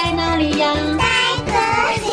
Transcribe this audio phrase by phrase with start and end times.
[0.00, 0.72] 在哪里呀？
[0.96, 1.04] 在
[1.44, 1.50] 这
[2.06, 2.08] 里。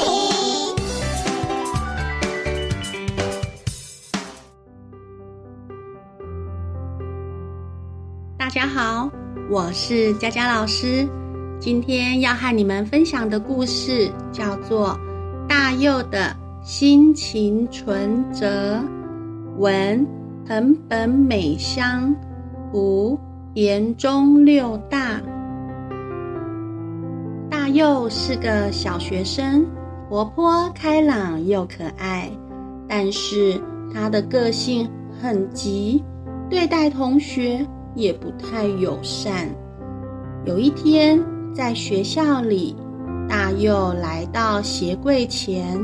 [8.39, 9.07] 大家好，
[9.51, 11.07] 我是佳佳老师。
[11.59, 14.99] 今天要和你们分享的故事叫做
[15.47, 18.79] 《大佑的心情存折》，
[19.59, 20.03] 文
[20.47, 22.15] 藤本美香，
[22.71, 23.19] 图
[23.53, 25.21] 田中六大。
[27.75, 29.65] 又是个小学生，
[30.07, 32.31] 活泼开朗又可爱，
[32.87, 33.61] 但是
[33.93, 34.89] 他的个性
[35.21, 36.01] 很急，
[36.49, 39.49] 对待同学也不太友善。
[40.45, 41.21] 有一天，
[41.53, 42.77] 在学校里，
[43.27, 45.77] 大佑来到鞋柜前，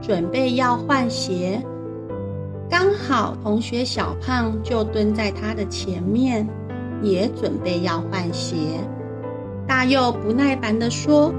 [0.00, 1.60] 准备要换鞋。
[2.70, 6.48] 刚好同学小胖就蹲在他的前面，
[7.02, 8.56] 也准备要换鞋。
[9.66, 11.32] 大佑不耐烦地说：“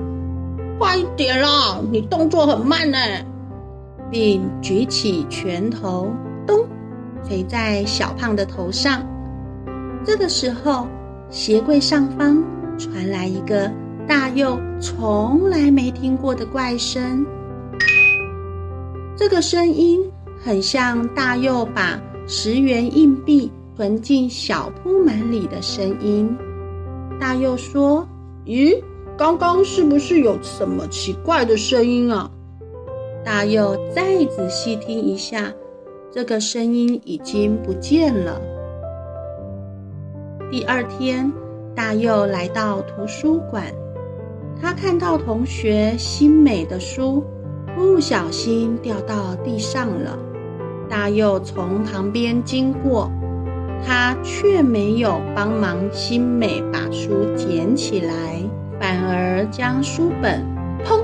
[0.80, 2.98] 快点啦，你动作很慢呢！”
[4.12, 6.12] 并举起拳头，
[6.46, 6.66] 咚，
[7.24, 9.04] 捶在小胖的头上。
[10.04, 10.88] 这个时候，
[11.30, 12.44] 鞋柜上方，
[12.78, 13.72] 传来一个
[14.08, 17.26] 大佑从来没听过的怪声，
[19.16, 20.00] 这个声音
[20.44, 26.36] 很像大佑把十元硬币存进小铺满里的声音。
[27.20, 28.08] 大佑说
[28.46, 28.82] ：“咦，
[29.18, 32.32] 刚刚是不是有什么奇怪的声音啊？”
[33.26, 35.52] 大佑再仔细听一下，
[36.12, 38.40] 这个声音已经不见了。
[40.50, 41.32] 第二天。
[41.76, 43.66] 大佑来到图书馆，
[44.62, 47.22] 他看到同学新买的书
[47.76, 50.18] 不小心掉到地上了。
[50.88, 53.12] 大佑从旁边经过，
[53.84, 58.42] 他却没有帮忙新美把书捡起来，
[58.80, 60.44] 反而将书本
[60.84, 61.02] 砰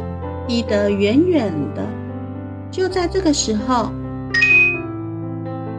[0.48, 1.84] 踢得远远的。
[2.70, 3.92] 就在这个时候，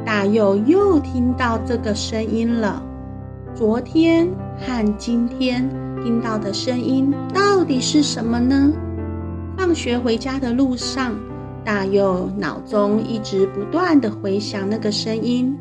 [0.04, 2.82] 大佑又听到这个声音了。
[3.54, 5.68] 昨天和今天
[6.02, 8.72] 听到的声音到底是什么呢？
[9.56, 11.14] 放学回家的路上，
[11.64, 15.56] 大佑脑中一直不断地回响那个声音。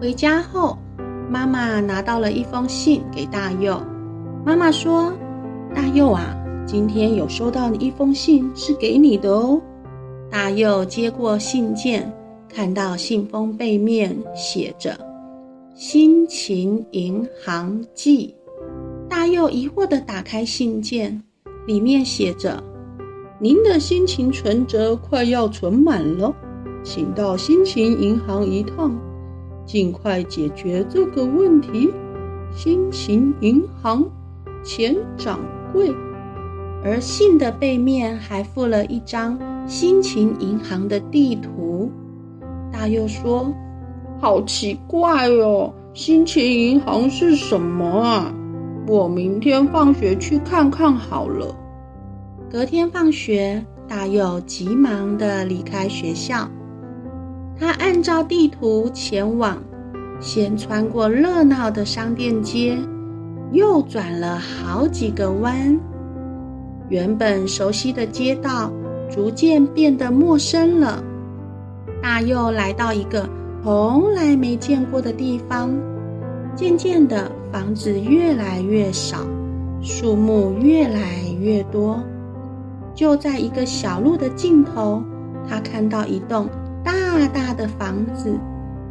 [0.00, 0.78] 回家后，
[1.28, 3.78] 妈妈拿到了一封信给大佑。
[4.46, 5.12] 妈妈说
[5.76, 6.34] ：“大佑啊，
[6.64, 9.60] 今天有收到一封信，是给你的哦。”
[10.32, 12.10] 大佑接过信件，
[12.48, 14.98] 看到信封背面写着。
[15.74, 18.34] 心情银行记，
[19.06, 21.22] 大佑疑惑地打开信件，
[21.66, 22.62] 里面写着
[23.38, 26.34] ：“您的心情存折快要存满了，
[26.82, 28.98] 请到心情银行一趟，
[29.70, 31.92] 尽快解决这个问题。”
[32.52, 34.04] 心情银行
[34.64, 35.38] 钱掌
[35.72, 35.94] 柜，
[36.82, 39.38] 而信的背面还附了一张
[39.68, 41.92] 心情银行的地图。
[42.72, 43.54] 大佑说。
[44.22, 48.30] 好奇怪哦，心情银行是什么啊？
[48.86, 51.56] 我明天放学去看看好了。
[52.50, 56.46] 隔天放学，大佑急忙地离开学校。
[57.60, 59.62] 他按照地图前往，
[60.18, 62.78] 先穿过热闹的商店街，
[63.52, 65.78] 又转了好几个弯。
[66.88, 68.72] 原本熟悉的街道
[69.10, 71.04] 逐渐变得陌生了。
[72.02, 73.28] 大佑来到一个。
[73.62, 75.70] 从来没见过的地方，
[76.56, 79.18] 渐渐的，房子越来越少，
[79.82, 82.02] 树木越来越多。
[82.94, 85.02] 就在一个小路的尽头，
[85.46, 86.48] 他看到一栋
[87.10, 88.38] 大大的房子，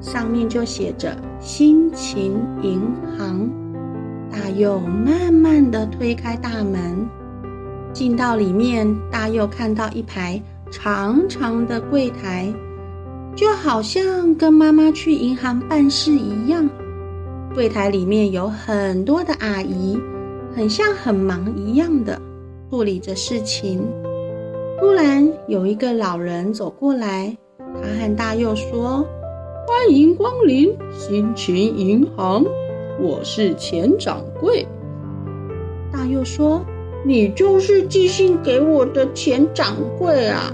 [0.02, 2.81] 上面就写着“心情银
[3.18, 3.50] 行”。
[4.30, 7.07] 大佑慢慢的推开大门，
[7.94, 12.53] 进到里面，大佑看到一排长长的柜台。
[13.35, 16.69] 就好像跟妈妈去银行办事一样，
[17.56, 19.98] 柜台里面有很多的阿姨，
[20.54, 22.22] 很像很忙一样的
[22.69, 23.88] 处理着事情。
[24.77, 27.36] 突然有一个老人走过来，
[27.75, 29.06] 他和大佑说
[29.68, 32.44] ：“欢迎光临心情银行，
[33.00, 34.68] 我是钱掌柜。”
[35.92, 36.66] 大佑说
[37.06, 40.54] ：“你就是寄信给我的钱掌柜啊？”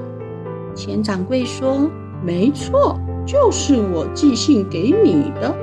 [0.75, 1.89] 钱掌柜说。
[2.23, 5.53] 没错，就是我寄信给你的，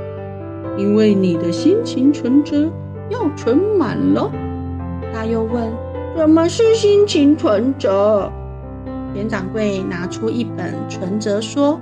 [0.78, 2.70] 因为你的心情存折
[3.10, 4.30] 要存满了。
[5.12, 5.72] 大佑问
[6.14, 8.30] ：“什么是心情存折？”
[9.14, 11.80] 田掌柜拿出一本存折说：“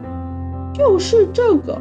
[0.74, 1.80] 就是这个，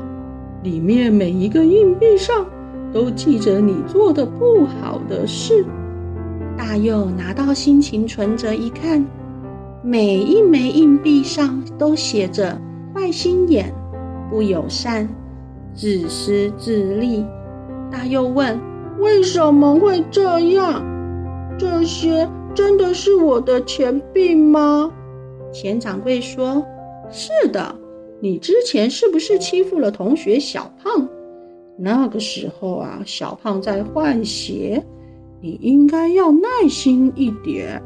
[0.63, 2.45] 里面每一个硬币上
[2.93, 5.65] 都记着你做的不好的事。
[6.57, 9.05] 大佑拿到心情存折一看，
[9.81, 12.59] 每一枚硬币上都写着
[12.93, 13.73] “坏心眼”、
[14.29, 15.07] “不友善”、
[15.73, 17.25] “自私自利”。
[17.89, 18.59] 大佑问
[18.99, 20.83] ：“为什么会这样？
[21.57, 24.91] 这些真的是我的钱币吗？”
[25.51, 26.65] 钱掌柜说
[27.09, 27.75] ：“是的。
[28.21, 31.07] 你之前是不是欺负了同学小胖？
[31.77, 34.83] 那个时候啊，小胖在换鞋。”
[35.41, 37.81] 你应该要耐心一点，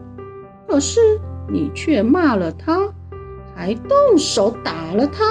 [0.68, 1.00] 可是
[1.48, 2.92] 你却骂了他，
[3.56, 5.24] 还动手打了他。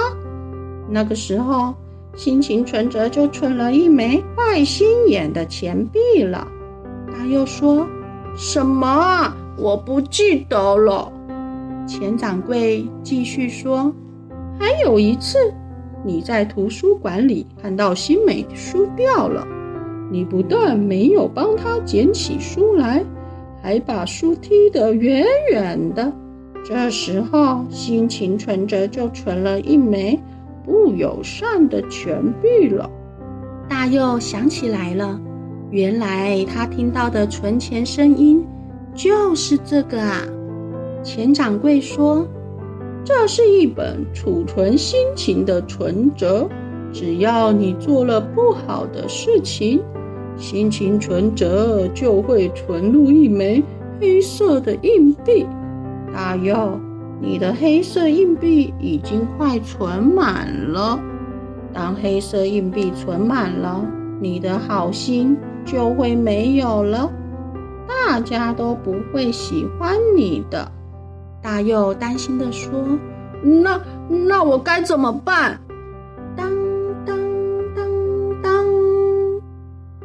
[0.89, 1.73] 那个时候，
[2.15, 6.47] 心情存折就存了一枚坏心眼的钱币了。
[7.11, 7.85] 他又说
[8.37, 9.35] ：“什么啊？
[9.57, 11.11] 我不记得了。”
[11.85, 13.93] 钱掌柜继续说
[14.59, 15.37] ：“还有一次，
[16.03, 19.45] 你在图书馆里看到新美书掉了。”
[20.11, 23.03] 你不但没有帮他捡起书来，
[23.63, 26.13] 还把书踢得远远的。
[26.63, 30.21] 这时候，心情存折就存了一枚
[30.63, 32.87] 不友善的钱币了。
[33.67, 35.19] 大佑想起来了，
[35.71, 38.45] 原来他听到的存钱声音
[38.93, 40.21] 就是这个啊！
[41.03, 42.25] 钱掌柜说
[43.03, 46.47] ：“这是一本储存心情的存折，
[46.91, 49.81] 只要你做了不好的事情。”
[50.35, 53.63] 心情存折就会存入一枚
[53.99, 55.45] 黑色的硬币。
[56.11, 56.79] 大佑，
[57.21, 60.99] 你的黑色硬币已经快存满了。
[61.71, 63.85] 当黑色硬币存满了，
[64.19, 67.11] 你的好心就会没有了，
[67.87, 70.71] 大家都不会喜欢你的。
[71.43, 72.71] 大佑担心地说
[73.43, 75.59] ：“那那我该怎么办？”
[76.35, 76.49] 当
[77.05, 77.17] 当
[77.75, 77.85] 当
[78.41, 78.65] 当，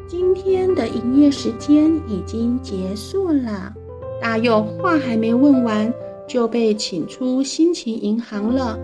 [0.09, 3.73] 今天的营业时间已经结束了，
[4.21, 5.95] 大佑话还没问完，
[6.27, 8.77] 就被请出心情银行了。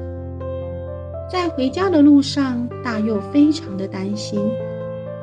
[1.28, 4.40] 在回家的路上，大佑非常的担心，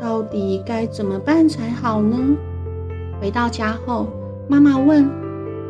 [0.02, 2.18] 到底该怎么办才好呢？
[3.22, 4.08] 回到家后，
[4.50, 5.10] 妈妈问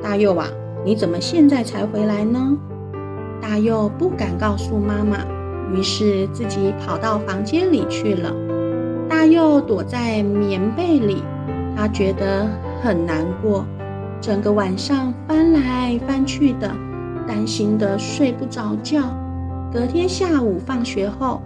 [0.02, 0.48] 大佑啊，
[0.84, 2.58] 你怎么现在才回来呢？
[3.40, 5.18] 大佑不敢告诉妈妈，
[5.72, 8.34] 于是自己跑到房间里去了。
[9.08, 11.24] 大佑躲在棉被里，
[11.76, 12.48] 他觉得
[12.82, 13.64] 很难过，
[14.20, 16.72] 整个晚上翻来翻去的，
[17.28, 19.02] 担心得睡不着觉。
[19.72, 21.44] 隔天下午放学后，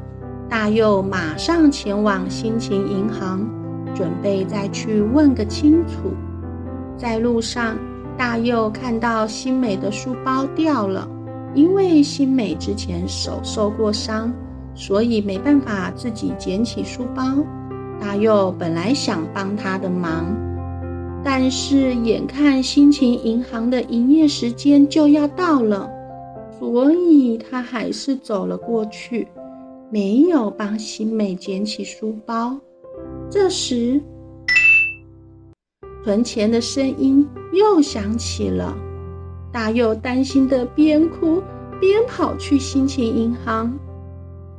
[0.47, 3.45] 大佑马上前往心情银行，
[3.93, 6.13] 准备再去问个清楚。
[6.97, 7.75] 在路上，
[8.17, 11.07] 大佑看到新美的书包掉了，
[11.53, 14.33] 因为新美之前手受过伤。
[14.77, 17.23] 所以没办法自己捡起书包。
[17.97, 20.35] 大佑本来想帮他的忙，
[21.23, 25.89] 但是眼看心情银行的营业时间就要到了，
[26.59, 29.25] 所以他还是走了过去，
[29.89, 32.59] 没有帮新美捡起书包。
[33.29, 34.01] 这时，
[36.03, 37.25] 存钱的声音
[37.55, 38.75] 又响起了。
[39.51, 41.41] 大佑担心的边哭
[41.79, 43.73] 边跑去心情银行。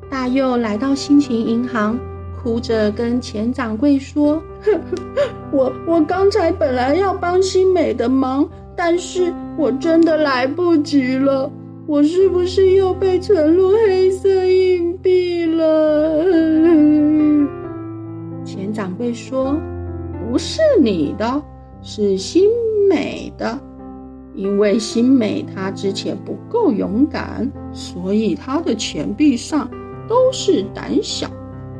[0.09, 1.99] 大佑来到心情银行，
[2.43, 4.43] 哭着跟钱掌柜说：
[5.53, 11.51] “我我刚才本来要帮新美的忙，但是我真的来不及了。
[11.87, 16.25] 我是不是又被存入黑色硬币了？
[18.45, 19.57] ”钱掌柜说
[20.31, 21.43] ：“不是你的，
[21.83, 22.49] 是心
[22.89, 23.59] 美的。
[24.35, 29.69] 因为新美她之前不够勇敢，所以她的钱币上。”
[30.09, 31.27] 都是胆小、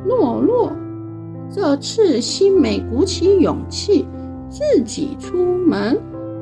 [0.05, 0.73] 懦弱。
[1.49, 4.05] 这次新美鼓起勇气
[4.51, 5.97] 自己出门，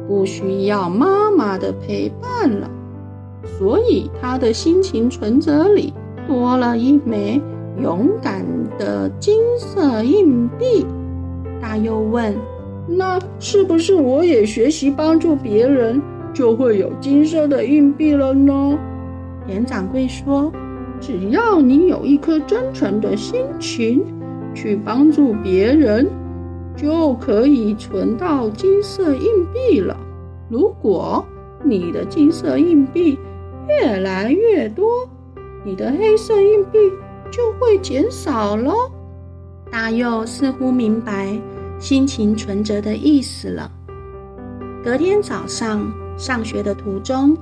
[0.08, 2.70] 不需要妈妈的陪伴了，
[3.58, 5.92] 所以她的心情存折里
[6.26, 7.38] 多了一枚
[7.82, 8.42] 勇敢
[8.78, 10.86] 的金色硬币。
[11.60, 12.34] 大又问
[12.86, 16.00] ：“那是不是我也学习帮助别人，
[16.32, 18.78] 就会有金色的硬币了呢？”
[19.46, 20.52] 钱掌柜说。
[21.00, 24.02] 只要你有一颗真诚的心情，
[24.54, 26.08] 去帮助别人，
[26.74, 29.94] 就可以存到金色硬币了。
[30.48, 31.22] 如果
[31.62, 33.18] 你的金色硬币
[33.68, 35.06] 越来越多，
[35.62, 36.78] 你的黑色硬币
[37.30, 38.72] 就会减少喽。
[39.70, 41.36] 大佑似乎明白
[41.84, 43.70] 心情存折的意思了。
[44.82, 47.36] 隔天早上上学的途中，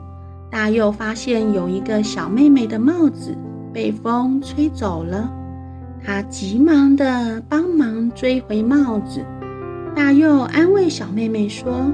[0.51, 3.37] 大佑发现有一个小妹妹的帽子。
[3.73, 5.33] 被风吹走了，
[6.05, 9.25] 他急忙地帮忙追回帽子。
[9.95, 11.91] 大佑安慰小妹妹说：“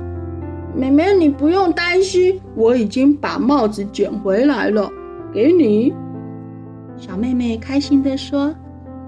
[0.74, 4.90] 妹妹，你不用担心，我已经把帽子捡回来了，
[5.34, 5.92] 给你。”
[6.96, 8.52] 小妹妹开心地说：“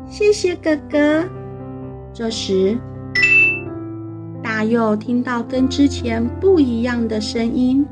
[0.06, 1.24] 谢谢哥哥。”
[2.12, 2.76] 这时，
[4.60, 7.82] 大佑听到跟之前不一样的声音。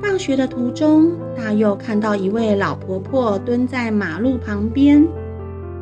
[0.00, 5.04] 放学的途中，大佑看到一位老婆婆蹲在马路旁边。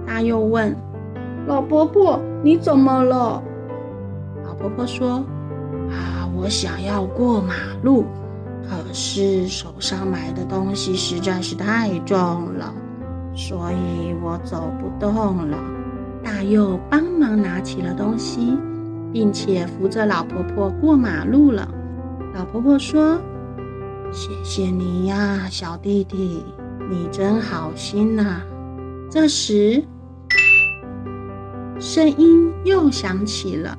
[0.07, 0.75] 大佑问
[1.47, 3.43] ：“老婆婆，你怎么了？”
[4.43, 5.23] 老婆婆说
[5.93, 8.07] ：“啊，我想要过马路，
[8.63, 12.75] 可是手上买的东西实在是太重了，
[13.35, 15.59] 所以我走不动了。”
[16.25, 18.57] 大佑帮忙拿起了东西，
[19.13, 21.69] 并且扶着老婆婆过马路了。
[22.35, 23.19] 老婆婆说
[24.13, 26.45] ：“谢谢你呀，小弟弟，
[26.91, 28.43] 你真好心呐。”
[29.11, 29.83] 这时，
[31.79, 33.77] 声音又响起了。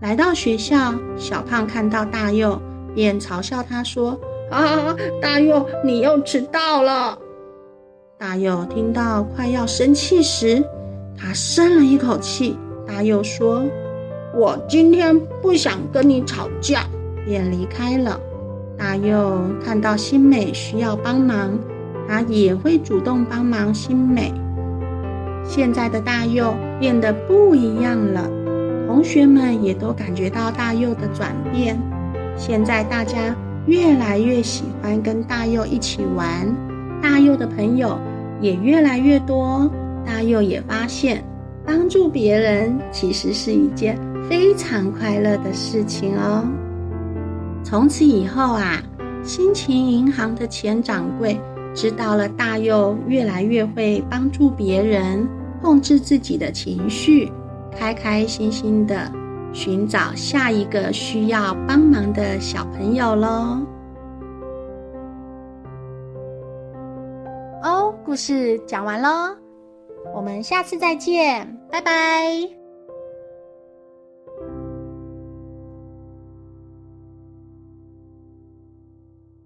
[0.00, 2.60] 来到学校，小胖看到大佑，
[2.94, 4.18] 便嘲笑他说
[4.50, 7.18] ：“啊，大佑，你又迟到了！”
[8.18, 10.64] 大佑听到快要生气时，
[11.16, 13.62] 他深了一口气，大佑说
[14.36, 16.84] ：“我今天不想跟你吵架。”
[17.26, 18.20] 便离开了。
[18.78, 21.58] 大佑看到欣美需要帮忙，
[22.06, 24.32] 他也会主动帮忙欣美。
[25.42, 28.30] 现在的大佑变得不一样了，
[28.86, 31.76] 同学们也都感觉到大佑的转变。
[32.36, 33.34] 现在大家
[33.66, 36.54] 越来越喜欢跟大佑一起玩，
[37.02, 37.98] 大佑的朋友
[38.40, 39.68] 也越来越多。
[40.04, 41.24] 大佑也发现，
[41.64, 43.98] 帮助别人其实是一件
[44.28, 46.44] 非常快乐的事情哦。
[47.64, 48.82] 从此以后啊，
[49.22, 51.40] 心情银行的钱掌柜
[51.74, 55.26] 知道了大佑越来越会帮助别人，
[55.60, 57.30] 控制自己的情绪，
[57.76, 59.10] 开开心心的
[59.52, 63.58] 寻找下一个需要帮忙的小朋友喽。
[67.62, 69.36] 哦，故事讲完喽。
[70.14, 72.55] 我们下次再见，拜拜。